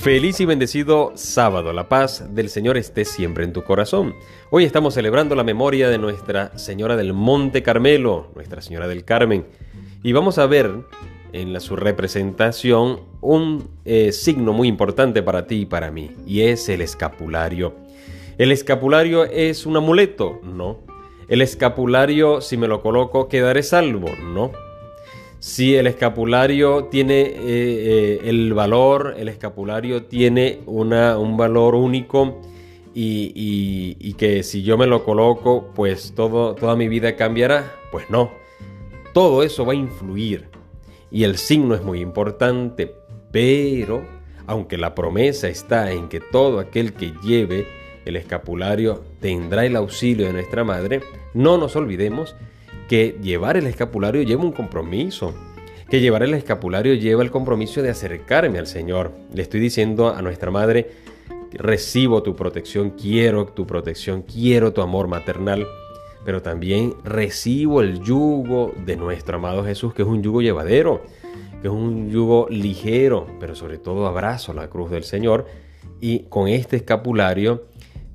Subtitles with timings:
[0.00, 1.74] Feliz y bendecido sábado.
[1.74, 4.14] La paz del Señor esté siempre en tu corazón.
[4.48, 9.44] Hoy estamos celebrando la memoria de Nuestra Señora del Monte Carmelo, Nuestra Señora del Carmen.
[10.02, 10.70] Y vamos a ver
[11.34, 16.40] en la, su representación un eh, signo muy importante para ti y para mí, y
[16.44, 17.74] es el escapulario.
[18.38, 20.40] ¿El escapulario es un amuleto?
[20.42, 20.78] No.
[21.28, 24.08] ¿El escapulario, si me lo coloco, quedaré salvo?
[24.18, 24.50] No
[25.40, 32.42] si el escapulario tiene eh, eh, el valor, el escapulario tiene una, un valor único
[32.94, 37.72] y, que si yo me lo coloco, pues todo, toda mi vida cambiará.
[37.90, 38.30] Pues no,
[39.14, 40.48] todo eso va a influir
[41.10, 42.94] y el signo es muy importante,
[43.32, 44.06] pero
[44.46, 47.66] aunque la promesa está en que todo aquel que lleve
[48.04, 51.00] el escapulario tendrá el auxilio de nuestra madre,
[51.32, 52.36] no nos olvidemos
[52.90, 55.32] que llevar el escapulario lleva un compromiso,
[55.88, 59.12] que llevar el escapulario lleva el compromiso de acercarme al Señor.
[59.32, 60.90] Le estoy diciendo a nuestra Madre,
[61.52, 65.68] recibo tu protección, quiero tu protección, quiero tu amor maternal,
[66.24, 71.02] pero también recibo el yugo de nuestro amado Jesús, que es un yugo llevadero,
[71.62, 75.46] que es un yugo ligero, pero sobre todo abrazo la cruz del Señor
[76.00, 77.66] y con este escapulario,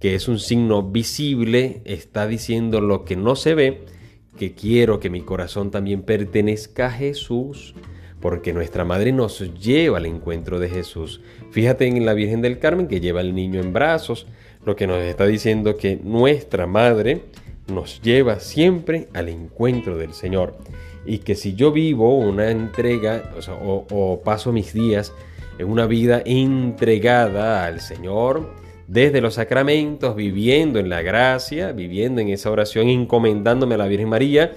[0.00, 3.95] que es un signo visible, está diciendo lo que no se ve,
[4.36, 7.74] que quiero que mi corazón también pertenezca a Jesús,
[8.20, 11.20] porque nuestra madre nos lleva al encuentro de Jesús.
[11.50, 14.26] Fíjate en la Virgen del Carmen que lleva al niño en brazos,
[14.64, 17.22] lo que nos está diciendo que nuestra madre
[17.72, 20.56] nos lleva siempre al encuentro del Señor.
[21.04, 25.12] Y que si yo vivo una entrega o, o paso mis días
[25.58, 28.50] en una vida entregada al Señor,
[28.88, 34.08] desde los sacramentos, viviendo en la gracia, viviendo en esa oración, encomendándome a la Virgen
[34.08, 34.52] María,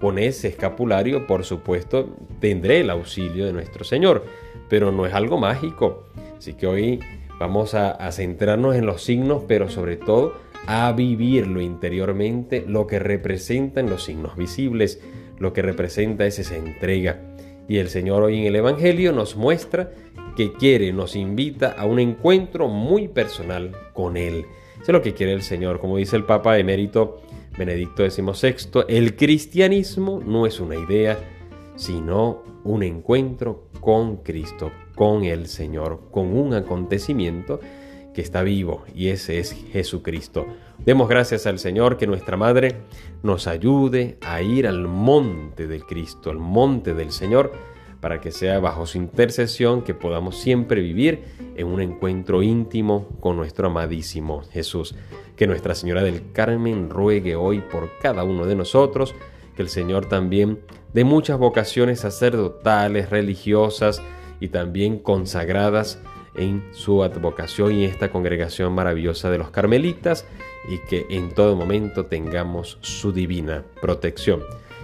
[0.00, 4.24] con ese escapulario, por supuesto, tendré el auxilio de nuestro Señor,
[4.68, 6.04] pero no es algo mágico.
[6.36, 7.00] Así que hoy
[7.38, 10.34] vamos a, centrarnos en los signos, pero sobre todo
[10.66, 15.00] a vivirlo interiormente, lo que representan los signos visibles,
[15.38, 17.20] lo que representa es esa entrega.
[17.68, 19.90] Y el Señor hoy en el Evangelio nos muestra
[20.38, 24.46] que quiere, nos invita a un encuentro muy personal con Él.
[24.74, 25.80] Eso es lo que quiere el Señor.
[25.80, 27.20] Como dice el Papa emérito
[27.58, 31.18] Benedicto XVI, el cristianismo no es una idea,
[31.74, 37.58] sino un encuentro con Cristo, con el Señor, con un acontecimiento
[38.14, 40.46] que está vivo y ese es Jesucristo.
[40.78, 42.76] Demos gracias al Señor que nuestra Madre
[43.24, 47.50] nos ayude a ir al monte del Cristo, al monte del Señor,
[48.00, 51.24] para que sea bajo su intercesión que podamos siempre vivir
[51.56, 54.94] en un encuentro íntimo con nuestro amadísimo Jesús.
[55.36, 59.14] Que Nuestra Señora del Carmen ruegue hoy por cada uno de nosotros,
[59.56, 60.60] que el Señor también
[60.92, 64.02] de muchas vocaciones sacerdotales, religiosas
[64.40, 66.00] y también consagradas
[66.36, 70.24] en su advocación y esta congregación maravillosa de los carmelitas
[70.68, 74.42] y que en todo momento tengamos su divina protección.